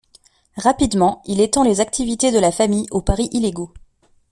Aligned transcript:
Rapidement, 0.57 1.21
il 1.27 1.39
étend 1.41 1.61
les 1.61 1.79
activités 1.79 2.31
de 2.31 2.39
la 2.39 2.51
famille 2.51 2.87
aux 2.89 3.03
paris 3.03 3.29
illégaux. 3.33 3.71